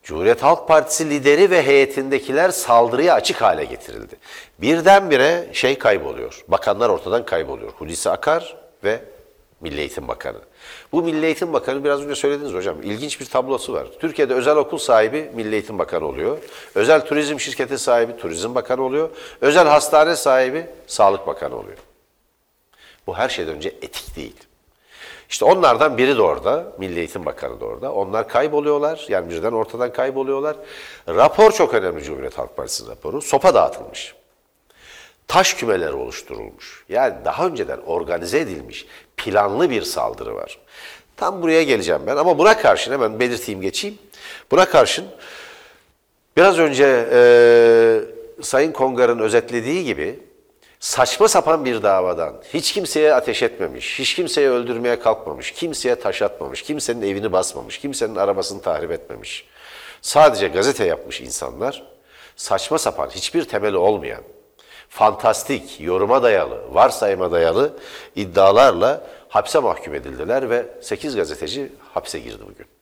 Cumhuriyet 0.03 0.43
Halk 0.43 0.69
Partisi 0.69 1.11
lideri 1.11 1.51
ve 1.51 1.63
heyetindekiler 1.63 2.51
saldırıya 2.51 3.15
açık 3.15 3.43
hale 3.43 3.65
getirildi. 3.65 4.17
Birdenbire 4.59 5.49
şey 5.53 5.79
kayboluyor. 5.79 6.45
Bakanlar 6.49 6.89
ortadan 6.89 7.25
kayboluyor. 7.25 7.73
Hulusi 7.73 8.11
Akar 8.11 8.57
ve 8.85 9.01
Milli 9.61 9.81
Eğitim 9.81 10.09
Bakanı. 10.09 10.39
Bu 10.93 11.03
Milli 11.03 11.27
Eğitim 11.27 11.53
Bakanı 11.53 11.85
biraz 11.85 12.03
önce 12.03 12.15
söylediniz 12.15 12.53
hocam. 12.53 12.83
ilginç 12.83 13.21
bir 13.21 13.27
tablosu 13.27 13.73
var. 13.73 13.87
Türkiye'de 14.01 14.35
özel 14.35 14.57
okul 14.57 14.79
sahibi 14.79 15.31
Milli 15.35 15.55
Eğitim 15.55 15.79
Bakanı 15.79 16.07
oluyor. 16.07 16.39
Özel 16.75 17.07
turizm 17.07 17.41
şirketi 17.41 17.79
sahibi 17.79 18.17
Turizm 18.17 18.55
Bakanı 18.55 18.83
oluyor. 18.83 19.11
Özel 19.41 19.67
hastane 19.67 20.17
sahibi 20.17 20.67
Sağlık 20.87 21.27
Bakanı 21.27 21.57
oluyor. 21.57 21.79
Bu 23.07 23.17
her 23.17 23.29
şeyden 23.29 23.55
önce 23.55 23.69
etik 23.69 24.17
değil. 24.17 24.37
İşte 25.37 25.45
onlardan 25.45 25.99
biri 25.99 26.17
de 26.17 26.23
orada, 26.23 26.73
Milli 26.79 26.99
Eğitim 26.99 27.27
Bakanı 27.27 27.61
da 27.61 27.65
orada. 27.65 27.93
Onlar 27.93 28.29
kayboluyorlar, 28.29 29.07
yani 29.09 29.31
birden 29.31 29.53
ortadan 29.53 29.93
kayboluyorlar. 29.93 30.57
Rapor 31.09 31.53
çok 31.53 31.75
önemli 31.75 32.05
Cumhuriyet 32.05 32.39
Halk 32.39 32.57
Partisi 32.57 32.89
raporu. 32.89 33.23
Sopa 33.23 33.55
dağıtılmış. 33.55 34.15
Taş 35.29 35.55
kümeleri 35.55 35.93
oluşturulmuş. 35.93 36.85
Yani 36.89 37.15
daha 37.25 37.47
önceden 37.47 37.79
organize 37.79 38.39
edilmiş, 38.39 38.87
planlı 39.17 39.71
bir 39.71 39.83
saldırı 39.83 40.35
var. 40.35 40.59
Tam 41.17 41.43
buraya 41.43 41.63
geleceğim 41.63 42.03
ben 42.07 42.17
ama 42.17 42.39
buna 42.39 42.59
karşın 42.59 42.93
hemen 42.93 43.21
belirteyim 43.21 43.61
geçeyim. 43.61 43.99
Buna 44.51 44.65
karşın 44.65 45.05
Biraz 46.37 46.59
önce 46.59 47.09
e, 47.13 47.21
Sayın 48.43 48.73
Kongar'ın 48.73 49.19
özetlediği 49.19 49.85
gibi 49.85 50.26
saçma 50.81 51.29
sapan 51.29 51.65
bir 51.65 51.83
davadan 51.83 52.35
hiç 52.55 52.73
kimseye 52.73 53.15
ateş 53.15 53.43
etmemiş, 53.43 53.99
hiç 53.99 54.15
kimseye 54.15 54.51
öldürmeye 54.51 55.01
kalkmamış, 55.01 55.53
kimseye 55.53 55.95
taş 55.95 56.23
atmamış, 56.23 56.63
kimsenin 56.63 57.03
evini 57.03 57.33
basmamış, 57.33 57.79
kimsenin 57.79 58.17
arabasını 58.17 58.63
tahrip 58.63 58.91
etmemiş. 58.91 59.47
Sadece 60.03 60.49
gazete 60.49 60.85
yapmış 60.85 61.21
insanlar 61.21 61.83
saçma 62.37 62.79
sapan, 62.79 63.11
hiçbir 63.11 63.45
temeli 63.45 63.77
olmayan, 63.77 64.23
fantastik, 64.89 65.81
yoruma 65.81 66.23
dayalı, 66.23 66.75
varsayıma 66.75 67.33
dayalı 67.33 67.77
iddialarla 68.17 69.07
hapse 69.29 69.59
mahkum 69.59 69.95
edildiler 69.95 70.51
ve 70.51 70.67
8 70.81 71.17
gazeteci 71.17 71.73
hapse 71.95 72.19
girdi 72.19 72.43
bugün. 72.43 72.76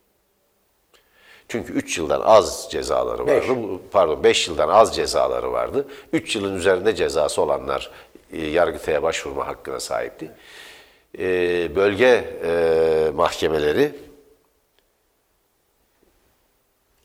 Çünkü 1.49 1.73
3 1.73 1.99
yıldan 1.99 2.21
az 2.21 2.69
cezaları 2.71 3.27
Beş. 3.27 3.49
vardı. 3.49 3.59
Bu- 3.63 3.81
Pardon 3.93 4.25
5 4.25 4.49
yıldan 4.49 4.69
az 4.69 4.97
cezaları 4.97 5.53
vardı. 5.53 5.89
3 6.13 6.37
yılın 6.37 6.57
üzerinde 6.57 6.95
cezası 6.95 7.43
olanlar 7.43 7.91
e, 8.33 8.47
Yargıtay'a 8.47 9.03
başvurma 9.03 9.47
hakkına 9.47 9.81
sahipti. 9.81 10.31
E, 11.19 11.23
bölge 11.77 12.25
e, 12.45 13.11
mahkemeleri 13.15 13.93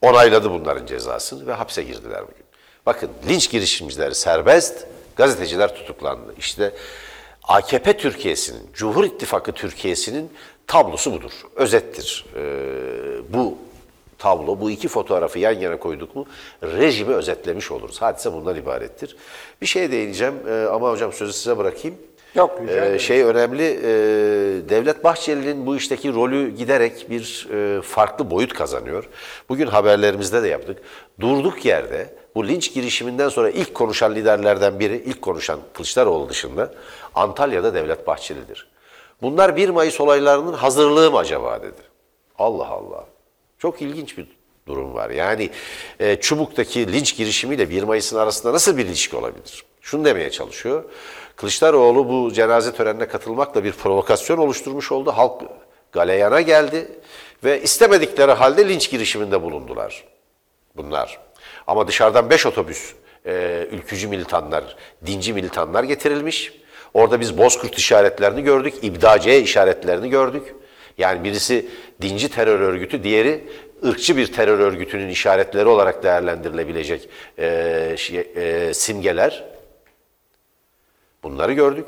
onayladı 0.01 0.51
bunların 0.51 0.85
cezasını 0.85 1.47
ve 1.47 1.53
hapse 1.53 1.83
girdiler 1.83 2.21
bugün. 2.23 2.45
Bakın 2.85 3.09
linç 3.29 3.51
girişimcileri 3.51 4.15
serbest, 4.15 4.87
gazeteciler 5.15 5.75
tutuklandı. 5.75 6.35
İşte 6.37 6.71
AKP 7.43 7.97
Türkiye'sinin, 7.97 8.69
Cumhur 8.73 9.03
İttifakı 9.03 9.51
Türkiye'sinin 9.51 10.33
tablosu 10.67 11.13
budur. 11.13 11.31
Özettir. 11.55 12.25
Ee, 12.35 13.33
bu 13.33 13.57
tablo, 14.19 14.59
bu 14.59 14.71
iki 14.71 14.87
fotoğrafı 14.87 15.39
yan 15.39 15.59
yana 15.59 15.77
koyduk 15.77 16.15
mu 16.15 16.25
rejimi 16.63 17.13
özetlemiş 17.13 17.71
oluruz. 17.71 18.01
Hadise 18.01 18.33
bundan 18.33 18.55
ibarettir. 18.55 19.15
Bir 19.61 19.65
şey 19.65 19.91
değineceğim 19.91 20.35
ee, 20.49 20.65
ama 20.71 20.91
hocam 20.91 21.13
sözü 21.13 21.33
size 21.33 21.57
bırakayım. 21.57 21.97
Yok, 22.35 22.59
rica 22.61 22.85
Ee, 22.85 22.99
şey 22.99 23.23
önemli, 23.23 23.63
e, 23.63 23.89
Devlet 24.69 25.03
Bahçeli'nin 25.03 25.65
bu 25.65 25.75
işteki 25.75 26.13
rolü 26.13 26.55
giderek 26.55 27.09
bir 27.09 27.47
e, 27.53 27.81
farklı 27.81 28.31
boyut 28.31 28.53
kazanıyor. 28.53 29.09
Bugün 29.49 29.67
haberlerimizde 29.67 30.43
de 30.43 30.47
yaptık. 30.47 30.77
Durduk 31.19 31.65
yerde 31.65 32.13
bu 32.35 32.47
linç 32.47 32.73
girişiminden 32.73 33.29
sonra 33.29 33.49
ilk 33.49 33.73
konuşan 33.73 34.15
liderlerden 34.15 34.79
biri, 34.79 35.03
ilk 35.05 35.21
konuşan 35.21 35.59
Kılıçdaroğlu 35.73 36.29
dışında 36.29 36.73
Antalya'da 37.15 37.73
Devlet 37.73 38.07
Bahçeli'dir. 38.07 38.67
Bunlar 39.21 39.55
1 39.55 39.69
Mayıs 39.69 40.01
olaylarının 40.01 40.53
hazırlığı 40.53 41.11
mı 41.11 41.17
acaba 41.17 41.61
dedi. 41.61 41.81
Allah 42.37 42.67
Allah. 42.67 43.05
Çok 43.59 43.81
ilginç 43.81 44.17
bir 44.17 44.27
durum 44.67 44.93
var. 44.93 45.09
Yani 45.09 45.49
e, 45.99 46.15
Çubuk'taki 46.15 46.93
linç 46.93 47.17
girişimiyle 47.17 47.69
1 47.69 47.83
Mayıs'ın 47.83 48.17
arasında 48.17 48.53
nasıl 48.53 48.77
bir 48.77 48.85
ilişki 48.85 49.15
olabilir? 49.15 49.63
Şunu 49.81 50.05
demeye 50.05 50.31
çalışıyor. 50.31 50.83
Kılıçdaroğlu 51.35 52.09
bu 52.09 52.33
cenaze 52.33 52.73
törenine 52.73 53.07
katılmakla 53.07 53.63
bir 53.63 53.71
provokasyon 53.71 54.37
oluşturmuş 54.37 54.91
oldu. 54.91 55.11
Halk 55.11 55.41
galeyana 55.91 56.41
geldi 56.41 56.87
ve 57.43 57.61
istemedikleri 57.61 58.31
halde 58.31 58.69
linç 58.69 58.89
girişiminde 58.91 59.41
bulundular 59.41 60.03
bunlar. 60.75 61.19
Ama 61.67 61.87
dışarıdan 61.87 62.29
5 62.29 62.45
otobüs 62.45 62.93
e, 63.25 63.67
ülkücü 63.71 64.07
militanlar, 64.07 64.75
dinci 65.05 65.33
militanlar 65.33 65.83
getirilmiş. 65.83 66.53
Orada 66.93 67.19
biz 67.19 67.37
bozkurt 67.37 67.77
işaretlerini 67.77 68.43
gördük, 68.43 68.73
ibdaciye 68.81 69.41
işaretlerini 69.41 70.09
gördük. 70.09 70.55
Yani 70.97 71.23
birisi 71.23 71.65
dinci 72.01 72.29
terör 72.29 72.59
örgütü, 72.59 73.03
diğeri 73.03 73.43
ırkçı 73.85 74.17
bir 74.17 74.33
terör 74.33 74.59
örgütünün 74.59 75.09
işaretleri 75.09 75.67
olarak 75.67 76.03
değerlendirilebilecek 76.03 77.09
e, 77.39 77.95
şey- 77.97 78.31
e, 78.35 78.73
simgeler. 78.73 79.43
Bunları 81.23 81.53
gördük. 81.53 81.85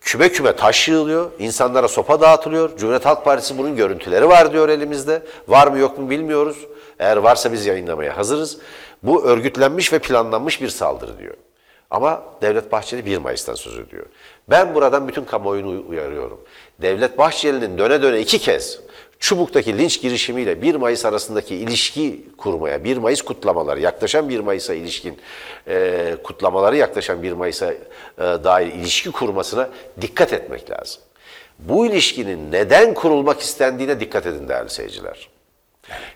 Küme 0.00 0.28
küme 0.28 0.56
taş 0.56 0.88
yığılıyor, 0.88 1.30
insanlara 1.38 1.88
sopa 1.88 2.20
dağıtılıyor. 2.20 2.76
Cumhuriyet 2.76 3.06
Halk 3.06 3.24
Partisi 3.24 3.58
bunun 3.58 3.76
görüntüleri 3.76 4.28
var 4.28 4.52
diyor 4.52 4.68
elimizde. 4.68 5.22
Var 5.48 5.66
mı 5.66 5.78
yok 5.78 5.98
mu 5.98 6.10
bilmiyoruz. 6.10 6.66
Eğer 6.98 7.16
varsa 7.16 7.52
biz 7.52 7.66
yayınlamaya 7.66 8.16
hazırız. 8.16 8.58
Bu 9.02 9.24
örgütlenmiş 9.24 9.92
ve 9.92 9.98
planlanmış 9.98 10.62
bir 10.62 10.68
saldırı 10.68 11.18
diyor. 11.18 11.34
Ama 11.90 12.22
Devlet 12.42 12.72
Bahçeli 12.72 13.06
1 13.06 13.18
Mayıs'tan 13.18 13.54
söz 13.54 13.78
ediyor. 13.78 14.06
Ben 14.50 14.74
buradan 14.74 15.08
bütün 15.08 15.24
kamuoyunu 15.24 15.84
uyarıyorum. 15.88 16.40
Devlet 16.82 17.18
Bahçeli'nin 17.18 17.78
döne 17.78 18.02
döne 18.02 18.20
iki 18.20 18.38
kez 18.38 18.80
Çubuk'taki 19.18 19.78
linç 19.78 20.02
girişimiyle 20.02 20.62
1 20.62 20.74
Mayıs 20.74 21.04
arasındaki 21.04 21.54
ilişki 21.56 22.24
kurmaya, 22.38 22.84
1 22.84 22.96
Mayıs 22.96 23.22
kutlamaları, 23.22 23.80
yaklaşan 23.80 24.28
1 24.28 24.40
Mayıs'a 24.40 24.74
ilişkin 24.74 25.18
e, 25.68 26.16
kutlamaları 26.24 26.76
yaklaşan 26.76 27.22
1 27.22 27.32
Mayıs'a 27.32 27.72
e, 27.72 27.78
dair 28.18 28.66
ilişki 28.66 29.10
kurmasına 29.10 29.68
dikkat 30.00 30.32
etmek 30.32 30.70
lazım. 30.70 31.02
Bu 31.58 31.86
ilişkinin 31.86 32.52
neden 32.52 32.94
kurulmak 32.94 33.40
istendiğine 33.40 34.00
dikkat 34.00 34.26
edin 34.26 34.48
değerli 34.48 34.70
seyirciler. 34.70 35.28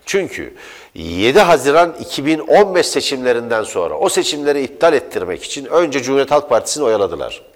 Çünkü 0.06 0.54
7 0.94 1.40
Haziran 1.40 1.94
2015 2.00 2.86
seçimlerinden 2.86 3.62
sonra 3.62 3.94
o 3.94 4.08
seçimleri 4.08 4.62
iptal 4.62 4.92
ettirmek 4.92 5.44
için 5.44 5.64
önce 5.64 6.02
Cumhuriyet 6.02 6.30
Halk 6.30 6.48
Partisi'ni 6.48 6.84
oyaladılar. 6.84 7.53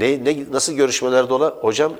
Ne, 0.00 0.24
ne 0.24 0.36
nasıl 0.52 0.72
görüşmeler 0.72 1.28
dola? 1.28 1.48
Hocam 1.60 1.92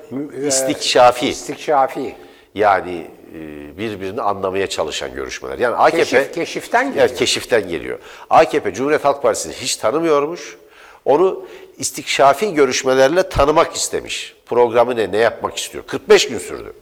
istikşafi. 0.47 1.29
İstikşafi. 1.29 2.15
Yani 2.55 3.07
e, 3.35 3.77
birbirini 3.77 4.21
anlamaya 4.21 4.67
çalışan 4.67 5.13
görüşmeler. 5.13 5.57
Yani 5.57 5.75
AKP 5.75 6.03
Keşif- 6.03 6.31
keşiften 6.31 6.87
geliyor. 6.87 7.07
Evet, 7.07 7.17
keşiften 7.19 7.69
geliyor. 7.69 7.99
AKP 8.29 8.73
Cumhuriyet 8.73 9.05
Halk 9.05 9.21
Partisi'ni 9.21 9.53
hiç 9.53 9.75
tanımıyormuş. 9.75 10.57
Onu 11.05 11.45
istikşafi 11.77 12.53
görüşmelerle 12.53 13.29
tanımak 13.29 13.75
istemiş. 13.75 14.35
Programı 14.45 14.95
ne, 14.95 15.11
ne 15.11 15.17
yapmak 15.17 15.57
istiyor? 15.57 15.83
45 15.87 16.29
gün 16.29 16.39
sürdü. 16.39 16.73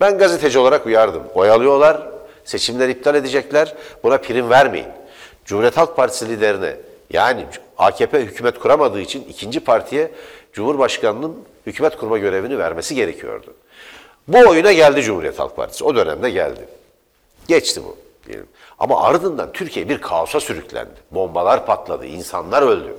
Ben 0.00 0.18
gazeteci 0.18 0.58
olarak 0.58 0.86
uyardım. 0.86 1.22
Oyalıyorlar, 1.34 2.08
seçimler 2.44 2.88
iptal 2.88 3.14
edecekler. 3.14 3.74
Buna 4.02 4.18
prim 4.18 4.50
vermeyin. 4.50 4.88
Cumhuriyet 5.44 5.76
Halk 5.76 5.96
Partisi 5.96 6.28
liderine 6.28 6.76
yani 7.10 7.46
AKP 7.78 8.20
hükümet 8.20 8.58
kuramadığı 8.58 9.00
için 9.00 9.24
ikinci 9.28 9.60
partiye 9.60 10.10
Cumhurbaşkanı'nın 10.56 11.36
hükümet 11.66 11.96
kurma 11.96 12.18
görevini 12.18 12.58
vermesi 12.58 12.94
gerekiyordu. 12.94 13.54
Bu 14.28 14.38
oyuna 14.38 14.72
geldi 14.72 15.02
Cumhuriyet 15.02 15.38
Halk 15.38 15.56
Partisi. 15.56 15.84
O 15.84 15.96
dönemde 15.96 16.30
geldi. 16.30 16.68
Geçti 17.48 17.80
bu 17.84 17.96
diyelim. 18.26 18.46
Ama 18.78 19.02
ardından 19.02 19.52
Türkiye 19.52 19.88
bir 19.88 20.00
kaosa 20.00 20.40
sürüklendi. 20.40 20.90
Bombalar 21.10 21.66
patladı, 21.66 22.06
insanlar 22.06 22.62
öldü. 22.62 22.96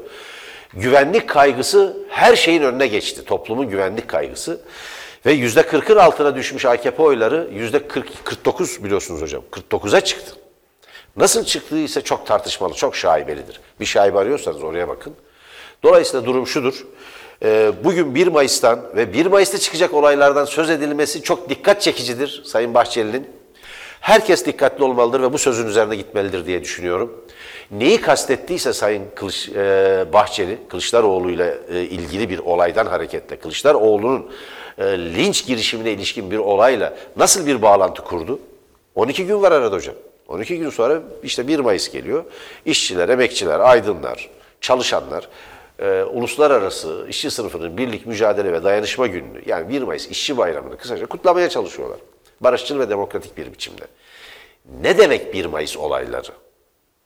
Güvenlik 0.74 1.30
kaygısı 1.30 1.98
her 2.10 2.36
şeyin 2.36 2.62
önüne 2.62 2.88
geçti. 2.88 3.26
Toplumun 3.26 3.70
güvenlik 3.70 4.08
kaygısı. 4.08 4.62
Ve 5.26 5.32
yüzde 5.32 5.62
40'ın 5.62 5.98
altına 5.98 6.36
düşmüş 6.36 6.66
AKP 6.66 7.04
oyları 7.04 7.50
yüzde 7.54 7.88
40, 7.88 8.26
49 8.26 8.84
biliyorsunuz 8.84 9.22
hocam. 9.22 9.44
49'a 9.52 10.02
çıktı. 10.02 10.36
Nasıl 11.16 11.46
çıktığı 11.46 11.78
ise 11.80 12.02
çok 12.02 12.28
tartışmalı, 12.28 12.74
çok 12.74 12.96
şaibelidir. 12.96 13.60
Bir 13.80 13.86
şaibe 13.86 14.20
arıyorsanız 14.20 14.64
oraya 14.64 14.88
bakın. 14.88 15.16
Dolayısıyla 15.84 16.26
durum 16.26 16.48
şudur. 16.48 16.86
Ee, 17.44 17.72
Bugün 17.84 18.16
1 18.16 18.28
Mayıs'tan 18.28 18.80
ve 18.96 19.14
1 19.14 19.26
Mayıs'ta 19.26 19.58
çıkacak 19.58 19.94
olaylardan 19.94 20.46
söz 20.46 20.70
edilmesi 20.70 21.22
çok 21.24 21.50
dikkat 21.50 21.82
çekicidir 21.82 22.42
Sayın 22.46 22.74
Bahçeli'nin. 22.74 23.28
Herkes 24.02 24.46
dikkatli 24.46 24.84
olmalıdır 24.84 25.22
ve 25.22 25.34
bu 25.34 25.38
sözün 25.38 25.68
üzerine 25.68 25.96
gitmelidir 25.96 26.46
diye 26.46 26.62
düşünüyorum. 26.62 27.26
Neyi 27.72 28.02
kastettiyse 28.02 28.74
Sayın 28.74 29.04
Kılıç, 29.16 29.50
e, 29.50 30.06
Bahçeli, 30.14 30.58
Kılıçdaroğlu 30.70 31.32
ile 31.32 31.58
e, 31.74 31.82
ilgili 31.82 32.30
bir 32.30 32.40
olaydan 32.40 32.86
hareketle, 32.86 33.40
Kılıçdaroğlu'nun 33.40 34.32
e, 34.78 34.84
linç 34.86 35.46
girişimine 35.46 35.92
ilişkin 35.92 36.32
bir 36.32 36.38
olayla 36.38 36.98
nasıl 37.18 37.46
bir 37.46 37.62
bağlantı 37.62 38.04
kurdu? 38.04 38.40
12 38.96 39.26
gün 39.26 39.42
var 39.42 39.52
arada 39.52 39.76
hocam. 39.76 39.96
12 40.28 40.58
gün 40.58 40.70
sonra 40.70 41.02
işte 41.24 41.48
1 41.48 41.60
Mayıs 41.60 41.92
geliyor. 41.92 42.24
İşçiler, 42.66 43.10
emekçiler, 43.10 43.60
aydınlar, 43.60 44.30
çalışanlar 44.62 45.30
e, 45.80 46.04
uluslararası 46.04 47.06
işçi 47.10 47.32
sınıfının 47.32 47.78
birlik, 47.78 48.06
mücadele 48.06 48.54
ve 48.54 48.64
dayanışma 48.64 49.08
gününü 49.08 49.42
yani 49.46 49.70
1 49.70 49.82
Mayıs 49.82 50.08
işçi 50.08 50.38
bayramını 50.38 50.78
kısaca 50.78 51.06
kutlamaya 51.06 51.50
çalışıyorlar. 51.50 52.00
Barışçıl 52.42 52.80
ve 52.80 52.90
demokratik 52.90 53.38
bir 53.38 53.54
biçimde. 53.54 53.84
Ne 54.82 54.98
demek 54.98 55.34
1 55.34 55.46
Mayıs 55.46 55.78
olayları? 55.78 56.32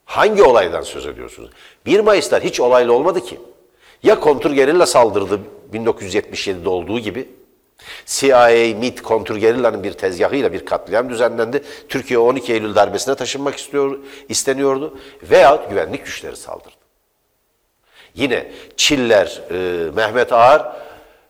Hangi 0.04 0.42
olaydan 0.42 0.82
söz 0.82 1.06
ediyorsunuz? 1.06 1.50
1 1.86 2.00
Mayıs'lar 2.00 2.42
hiç 2.42 2.60
olaylı 2.60 2.92
olmadı 2.92 3.20
ki. 3.20 3.40
Ya 4.02 4.20
kontrgerilla 4.20 4.86
saldırdı 4.86 5.40
1977'de 5.72 6.68
olduğu 6.68 6.98
gibi. 6.98 7.28
CIA, 8.06 8.48
MIT, 8.78 9.02
kontrgerillanın 9.02 9.82
bir 9.82 9.92
tezgahıyla 9.92 10.52
bir 10.52 10.64
katliam 10.64 11.10
düzenlendi. 11.10 11.62
Türkiye 11.88 12.18
12 12.18 12.52
Eylül 12.52 12.74
darbesine 12.74 13.14
taşınmak 13.14 13.56
istiyor, 13.56 13.98
isteniyordu. 14.28 14.98
Veyahut 15.22 15.70
güvenlik 15.70 16.04
güçleri 16.04 16.36
saldırdı. 16.36 16.81
Yine 18.14 18.52
Çiller, 18.76 19.42
e, 19.50 19.90
Mehmet 19.90 20.32
Ağar, 20.32 20.76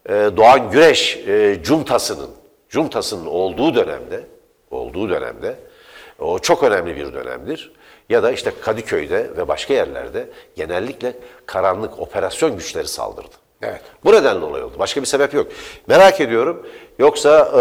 e, 0.08 0.12
Doğan 0.12 0.70
Güreş 0.70 1.16
e, 1.16 1.58
cuntasının, 1.62 2.30
cuntasının 2.68 3.26
olduğu 3.26 3.74
dönemde, 3.74 4.20
olduğu 4.70 5.08
dönemde, 5.10 5.56
o 6.18 6.38
çok 6.38 6.62
önemli 6.62 6.96
bir 6.96 7.12
dönemdir. 7.12 7.72
Ya 8.08 8.22
da 8.22 8.32
işte 8.32 8.52
Kadıköy'de 8.60 9.30
ve 9.36 9.48
başka 9.48 9.74
yerlerde 9.74 10.28
genellikle 10.56 11.16
karanlık 11.46 11.98
operasyon 11.98 12.56
güçleri 12.56 12.88
saldırdı. 12.88 13.41
Evet. 13.62 13.80
Bu 14.04 14.12
nedenle 14.12 14.44
olay 14.44 14.62
oldu. 14.62 14.74
Başka 14.78 15.00
bir 15.00 15.06
sebep 15.06 15.34
yok. 15.34 15.46
Merak 15.86 16.20
ediyorum. 16.20 16.66
Yoksa 16.98 17.52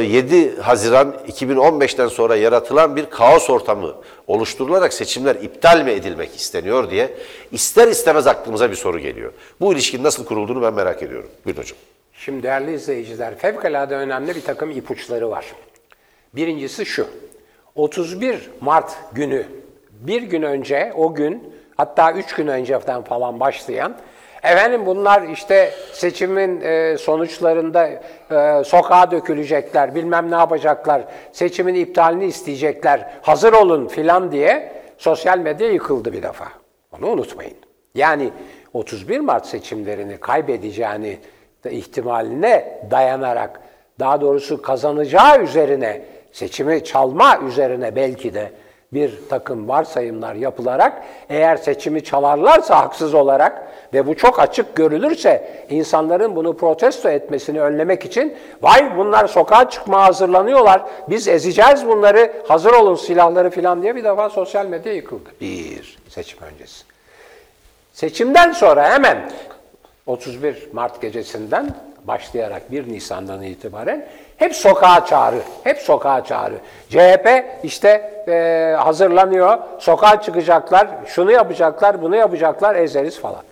e, 0.00 0.02
7 0.02 0.56
Haziran 0.60 1.14
2015'ten 1.28 2.08
sonra 2.08 2.36
yaratılan 2.36 2.96
bir 2.96 3.06
kaos 3.06 3.50
ortamı 3.50 3.94
oluşturularak 4.26 4.92
seçimler 4.92 5.34
iptal 5.34 5.82
mi 5.84 5.90
edilmek 5.90 6.36
isteniyor 6.36 6.90
diye 6.90 7.10
ister 7.52 7.88
istemez 7.88 8.26
aklımıza 8.26 8.70
bir 8.70 8.76
soru 8.76 8.98
geliyor. 8.98 9.32
Bu 9.60 9.72
ilişkinin 9.72 10.04
nasıl 10.04 10.24
kurulduğunu 10.24 10.62
ben 10.62 10.74
merak 10.74 11.02
ediyorum. 11.02 11.30
Buyurun 11.44 11.60
hocam. 11.60 11.78
Şimdi 12.12 12.42
değerli 12.42 12.74
izleyiciler, 12.74 13.38
fevkalade 13.38 13.96
önemli 13.96 14.34
bir 14.34 14.42
takım 14.42 14.70
ipuçları 14.70 15.30
var. 15.30 15.46
Birincisi 16.34 16.86
şu, 16.86 17.06
31 17.74 18.50
Mart 18.60 18.96
günü, 19.12 19.46
bir 19.90 20.22
gün 20.22 20.42
önce, 20.42 20.92
o 20.96 21.14
gün, 21.14 21.54
hatta 21.76 22.12
üç 22.12 22.34
gün 22.34 22.46
önceden 22.46 23.02
falan 23.02 23.40
başlayan, 23.40 23.96
efendim 24.42 24.86
bunlar 24.86 25.22
işte 25.22 25.70
seçimin 25.92 26.60
e, 26.60 26.96
sonuçlarında 26.98 27.88
e, 28.30 28.64
sokağa 28.64 29.10
dökülecekler, 29.10 29.94
bilmem 29.94 30.30
ne 30.30 30.34
yapacaklar, 30.34 31.02
seçimin 31.32 31.74
iptalini 31.74 32.26
isteyecekler, 32.26 33.10
hazır 33.22 33.52
olun 33.52 33.88
filan 33.88 34.32
diye 34.32 34.72
sosyal 34.98 35.38
medya 35.38 35.70
yıkıldı 35.70 36.12
bir 36.12 36.22
defa. 36.22 36.48
Onu 36.98 37.06
unutmayın. 37.06 37.56
Yani 37.94 38.30
31 38.72 39.20
Mart 39.20 39.46
seçimlerini 39.46 40.16
kaybedeceğini 40.16 41.18
de 41.64 41.72
ihtimaline 41.72 42.80
dayanarak 42.90 43.60
daha 44.00 44.20
doğrusu 44.20 44.62
kazanacağı 44.62 45.42
üzerine 45.42 46.02
seçimi 46.32 46.84
çalma 46.84 47.38
üzerine 47.48 47.96
belki 47.96 48.34
de 48.34 48.50
bir 48.92 49.18
takım 49.28 49.68
varsayımlar 49.68 50.34
yapılarak 50.34 51.02
eğer 51.28 51.56
seçimi 51.56 52.04
çalarlarsa 52.04 52.78
haksız 52.78 53.14
olarak 53.14 53.72
ve 53.94 54.06
bu 54.06 54.16
çok 54.16 54.40
açık 54.40 54.76
görülürse 54.76 55.64
insanların 55.70 56.36
bunu 56.36 56.56
protesto 56.56 57.08
etmesini 57.08 57.60
önlemek 57.60 58.04
için 58.04 58.36
vay 58.62 58.96
bunlar 58.96 59.26
sokağa 59.26 59.70
çıkmaya 59.70 60.04
hazırlanıyorlar 60.04 60.82
biz 61.08 61.28
ezeceğiz 61.28 61.86
bunları 61.86 62.32
hazır 62.48 62.72
olun 62.72 62.94
silahları 62.94 63.50
filan 63.50 63.82
diye 63.82 63.96
bir 63.96 64.04
defa 64.04 64.30
sosyal 64.30 64.66
medya 64.66 64.92
yıkıldı. 64.92 65.30
Bir 65.40 65.98
seçim 66.08 66.38
öncesi. 66.42 66.84
Seçimden 67.92 68.52
sonra 68.52 68.90
hemen 68.92 69.30
31 70.06 70.68
Mart 70.72 71.02
gecesinden 71.02 71.74
başlayarak 72.10 72.72
1 72.72 72.92
Nisan'dan 72.92 73.42
itibaren 73.42 74.06
hep 74.36 74.56
sokağa 74.56 75.06
çağrı, 75.06 75.36
hep 75.64 75.78
sokağa 75.78 76.24
çağrı. 76.24 76.54
CHP 76.88 77.28
işte 77.62 77.88
e, 78.28 78.74
hazırlanıyor, 78.78 79.58
sokağa 79.78 80.20
çıkacaklar, 80.20 80.88
şunu 81.06 81.32
yapacaklar, 81.32 82.02
bunu 82.02 82.16
yapacaklar, 82.16 82.76
ezeriz 82.76 83.20
falan. 83.20 83.42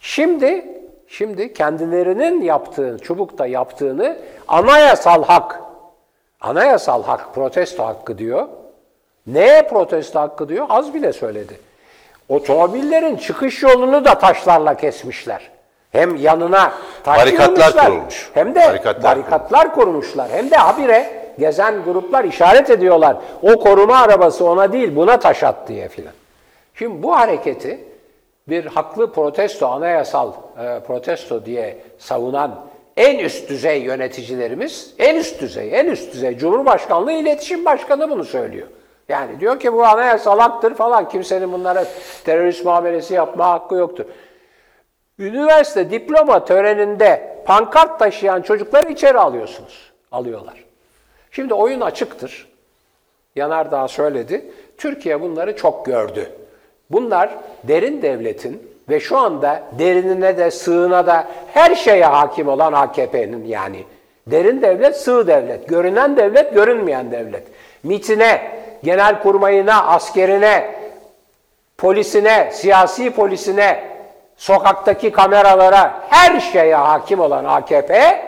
Şimdi, 0.00 0.66
şimdi 1.08 1.54
kendilerinin 1.54 2.42
yaptığı, 2.42 2.98
çubukta 3.02 3.46
yaptığını 3.46 4.16
anayasal 4.48 5.24
hak, 5.24 5.60
anayasal 6.40 7.02
hak, 7.02 7.34
protesto 7.34 7.84
hakkı 7.84 8.18
diyor. 8.18 8.48
Neye 9.26 9.62
protesto 9.62 10.20
hakkı 10.20 10.48
diyor? 10.48 10.66
Az 10.68 10.94
bile 10.94 11.12
söyledi. 11.12 11.60
Otomobillerin 12.28 13.16
çıkış 13.16 13.62
yolunu 13.62 14.04
da 14.04 14.18
taşlarla 14.18 14.76
kesmişler. 14.76 15.51
Hem 15.92 16.16
yanına 16.16 16.72
Barikatlar 17.06 17.72
kurulmuş. 17.72 18.30
Hem 18.34 18.54
de 18.54 18.60
Barikatlar 18.60 19.16
barikatlar, 19.16 19.74
kurmuşlar. 19.74 20.30
Hem 20.30 20.50
de 20.50 20.56
habire 20.56 21.22
gezen 21.38 21.84
gruplar 21.84 22.24
işaret 22.24 22.70
ediyorlar. 22.70 23.16
O 23.42 23.60
koruma 23.60 23.96
arabası 23.96 24.44
ona 24.44 24.72
değil 24.72 24.96
buna 24.96 25.18
taş 25.18 25.42
at 25.42 25.68
diye 25.68 25.88
filan. 25.88 26.12
Şimdi 26.74 27.02
bu 27.02 27.16
hareketi 27.16 27.84
bir 28.48 28.66
haklı 28.66 29.12
protesto, 29.12 29.66
anayasal 29.66 30.32
e, 30.32 30.80
protesto 30.86 31.44
diye 31.44 31.76
savunan 31.98 32.60
en 32.96 33.18
üst 33.18 33.48
düzey 33.48 33.82
yöneticilerimiz, 33.82 34.94
en 34.98 35.16
üst 35.16 35.40
düzey, 35.40 35.80
en 35.80 35.86
üst 35.86 36.12
düzey 36.12 36.38
Cumhurbaşkanlığı 36.38 37.12
İletişim 37.12 37.64
Başkanı 37.64 38.10
bunu 38.10 38.24
söylüyor. 38.24 38.66
Yani 39.08 39.40
diyor 39.40 39.60
ki 39.60 39.72
bu 39.72 39.84
anayasal 39.84 40.38
haktır 40.38 40.74
falan, 40.74 41.08
kimsenin 41.08 41.52
bunlara 41.52 41.84
terörist 42.24 42.64
muamelesi 42.64 43.14
yapma 43.14 43.48
hakkı 43.48 43.74
yoktur. 43.74 44.04
Üniversite 45.18 45.90
diploma 45.90 46.44
töreninde 46.44 47.36
pankart 47.46 47.98
taşıyan 47.98 48.42
çocukları 48.42 48.92
içeri 48.92 49.18
alıyorsunuz. 49.18 49.92
Alıyorlar. 50.12 50.64
Şimdi 51.30 51.54
oyun 51.54 51.80
açıktır. 51.80 52.48
Yanardağ 53.36 53.88
söyledi. 53.88 54.44
Türkiye 54.78 55.20
bunları 55.20 55.56
çok 55.56 55.86
gördü. 55.86 56.32
Bunlar 56.90 57.30
derin 57.64 58.02
devletin 58.02 58.72
ve 58.88 59.00
şu 59.00 59.18
anda 59.18 59.62
derinine 59.78 60.38
de 60.38 60.50
sığına 60.50 61.06
da 61.06 61.28
her 61.54 61.74
şeye 61.74 62.04
hakim 62.04 62.48
olan 62.48 62.72
AKP'nin 62.72 63.44
yani. 63.44 63.84
Derin 64.26 64.62
devlet, 64.62 64.96
sığ 64.96 65.26
devlet. 65.26 65.68
Görünen 65.68 66.16
devlet, 66.16 66.54
görünmeyen 66.54 67.10
devlet. 67.10 67.42
MIT'ine, 67.82 68.52
genel 68.84 69.22
kurmayına, 69.22 69.86
askerine, 69.86 70.74
polisine, 71.78 72.50
siyasi 72.52 73.10
polisine, 73.10 73.91
sokaktaki 74.36 75.12
kameralara, 75.12 76.02
her 76.10 76.40
şeye 76.40 76.76
hakim 76.76 77.20
olan 77.20 77.44
AKP 77.44 78.22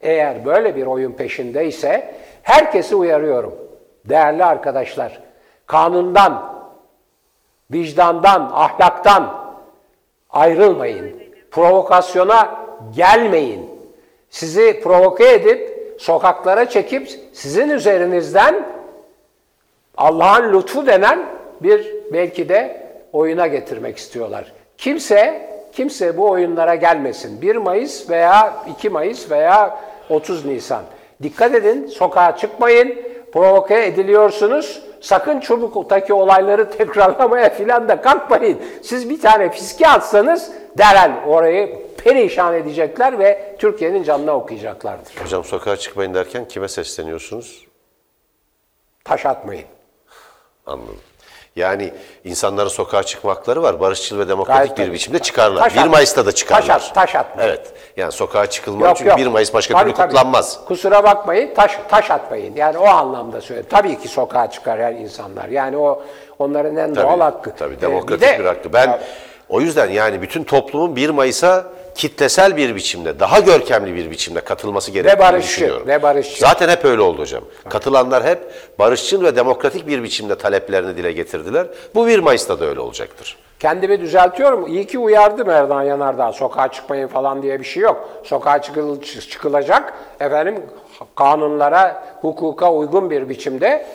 eğer 0.00 0.44
böyle 0.44 0.76
bir 0.76 0.86
oyun 0.86 1.12
peşindeyse 1.12 2.14
herkesi 2.42 2.96
uyarıyorum. 2.96 3.54
Değerli 4.04 4.44
arkadaşlar, 4.44 5.20
kanundan, 5.66 6.52
vicdandan, 7.70 8.50
ahlaktan 8.54 9.54
ayrılmayın. 10.30 11.22
Provokasyona 11.50 12.64
gelmeyin. 12.96 13.70
Sizi 14.30 14.80
provoke 14.80 15.32
edip 15.32 15.72
sokaklara 15.98 16.68
çekip 16.68 17.10
sizin 17.32 17.68
üzerinizden 17.68 18.66
Allah'ın 19.96 20.52
lütfu 20.52 20.86
denen 20.86 21.26
bir 21.60 21.94
belki 22.12 22.48
de 22.48 22.86
oyuna 23.12 23.46
getirmek 23.46 23.96
istiyorlar. 23.96 24.52
Kimse 24.78 25.48
kimse 25.72 26.16
bu 26.16 26.30
oyunlara 26.30 26.74
gelmesin. 26.74 27.42
1 27.42 27.56
Mayıs 27.56 28.10
veya 28.10 28.64
2 28.78 28.90
Mayıs 28.90 29.30
veya 29.30 29.78
30 30.10 30.44
Nisan. 30.44 30.82
Dikkat 31.22 31.54
edin, 31.54 31.86
sokağa 31.86 32.36
çıkmayın. 32.36 32.96
Provoke 33.32 33.84
ediliyorsunuz. 33.86 34.82
Sakın 35.00 35.40
çubuktaki 35.40 36.14
olayları 36.14 36.70
tekrarlamaya 36.78 37.50
filan 37.50 37.88
da 37.88 38.00
kalkmayın. 38.00 38.62
Siz 38.82 39.10
bir 39.10 39.20
tane 39.20 39.50
fiske 39.50 39.88
atsanız 39.88 40.52
derhal 40.78 41.12
orayı 41.26 41.78
perişan 42.04 42.54
edecekler 42.54 43.18
ve 43.18 43.56
Türkiye'nin 43.58 44.02
canına 44.02 44.32
okuyacaklardır. 44.36 45.22
Hocam 45.22 45.44
sokağa 45.44 45.76
çıkmayın 45.76 46.14
derken 46.14 46.48
kime 46.48 46.68
sesleniyorsunuz? 46.68 47.66
Taş 49.04 49.26
atmayın. 49.26 49.64
Anladım. 50.66 50.98
Yani 51.56 51.92
insanların 52.24 52.68
sokağa 52.68 53.02
çıkmakları 53.02 53.62
var. 53.62 53.80
Barışçıl 53.80 54.18
ve 54.18 54.28
demokratik 54.28 54.56
Gayet 54.58 54.78
bir 54.78 54.84
tabii. 54.84 54.94
biçimde 54.94 55.18
çıkarlar. 55.18 55.62
Taş 55.62 55.74
1 55.74 55.80
at- 55.80 55.90
Mayıs'ta 55.90 56.26
da 56.26 56.32
çıkarlar. 56.32 56.66
taş 56.66 56.82
at- 56.88 56.94
taş 56.94 57.14
atmayın. 57.16 57.48
Evet. 57.48 57.72
Yani 57.96 58.12
sokağa 58.12 58.46
çıkılmaz 58.46 58.98
çünkü 58.98 59.16
1 59.16 59.26
Mayıs 59.26 59.54
başka 59.54 59.74
Tabii, 59.74 59.84
türlü 59.84 59.94
tabii. 59.94 60.08
kutlanmaz. 60.08 60.64
Kusura 60.64 61.04
bakmayın, 61.04 61.54
taş 61.54 61.78
taş 61.88 62.10
atmayın. 62.10 62.56
Yani 62.56 62.78
o 62.78 62.86
anlamda 62.86 63.40
söylüyorum. 63.40 63.70
Tabii 63.72 63.98
ki 64.00 64.08
sokağa 64.08 64.50
çıkar 64.50 64.80
her 64.80 64.92
insanlar. 64.92 65.48
Yani 65.48 65.76
o 65.76 66.02
onların 66.38 66.76
en 66.76 66.96
doğal 66.96 67.20
hakkı. 67.20 67.54
Tabii 67.58 67.74
Ee, 67.74 67.80
demokratik 67.80 68.28
de- 68.28 68.38
bir 68.38 68.44
hakkı. 68.44 68.72
Ben 68.72 68.86
Ya, 68.88 69.00
o 69.48 69.60
yüzden 69.60 69.90
yani 69.90 70.22
bütün 70.22 70.44
toplumun 70.44 70.96
1 70.96 71.10
Mayıs'a 71.10 71.64
kitlesel 71.94 72.56
bir 72.56 72.74
biçimde, 72.74 73.20
daha 73.20 73.40
görkemli 73.40 73.94
bir 73.94 74.10
biçimde 74.10 74.40
katılması 74.40 74.90
gerektiğini 74.90 75.18
barışçı, 75.18 75.48
düşünüyorum. 75.50 75.86
ve 75.86 76.02
barışçı. 76.02 76.40
Zaten 76.40 76.68
hep 76.68 76.84
öyle 76.84 77.02
oldu 77.02 77.20
hocam. 77.20 77.44
Katılanlar 77.68 78.24
hep 78.24 78.38
barışçıl 78.78 79.24
ve 79.24 79.36
demokratik 79.36 79.86
bir 79.86 80.02
biçimde 80.02 80.38
taleplerini 80.38 80.96
dile 80.96 81.12
getirdiler. 81.12 81.66
Bu 81.94 82.06
1 82.06 82.18
Mayıs'ta 82.18 82.60
da 82.60 82.64
öyle 82.64 82.80
olacaktır. 82.80 83.36
kendimi 83.60 84.00
düzeltiyorum. 84.00 84.66
İyi 84.66 84.86
ki 84.86 84.98
uyardım 84.98 85.50
Erdoğan 85.50 85.82
Yanardağ. 85.82 86.32
Sokağa 86.32 86.68
çıkmayın 86.68 87.08
falan 87.08 87.42
diye 87.42 87.60
bir 87.60 87.64
şey 87.64 87.82
yok. 87.82 88.08
Sokağa 88.24 88.62
çıkıl, 88.62 89.02
çıkılacak. 89.02 89.94
Efendim 90.20 90.62
kanunlara, 91.16 92.04
hukuka 92.20 92.72
uygun 92.72 93.10
bir 93.10 93.28
biçimde 93.28 93.86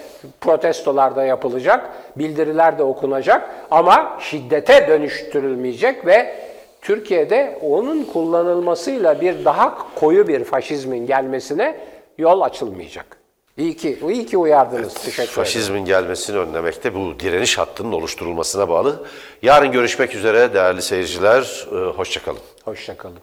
protestolar 0.42 1.16
da 1.16 1.26
yapılacak. 1.26 1.90
Bildiriler 2.18 2.78
de 2.78 2.84
okunacak. 2.84 3.50
Ama 3.72 4.18
şiddete 4.20 4.88
dönüştürülmeyecek 4.88 6.06
ve 6.06 6.47
Türkiye'de 6.82 7.60
onun 7.62 8.04
kullanılmasıyla 8.04 9.22
bir 9.22 9.46
daha 9.46 9.78
koyu 9.96 10.28
bir 10.28 10.44
faşizmin 10.44 11.06
gelmesine 11.06 11.80
yol 12.18 12.42
açılmayacak. 12.42 13.18
İyi 13.58 13.78
ki, 13.78 14.00
iyi 14.10 14.26
ki 14.26 14.38
uyardınız. 14.38 14.94
Teşekkür 14.94 15.14
ederim. 15.24 15.34
Faşizmin 15.34 15.86
gelmesini 15.86 16.38
önlemekte 16.38 16.96
bu 16.96 17.20
direniş 17.20 17.58
hattının 17.58 17.92
oluşturulmasına 17.92 18.70
bağlı. 18.70 19.06
Yarın 19.42 19.72
görüşmek 19.72 20.16
üzere 20.16 20.54
değerli 20.54 20.82
seyirciler. 20.82 21.68
Ee, 21.72 21.76
Hoşçakalın. 21.76 22.40
Hoşçakalın. 22.66 23.18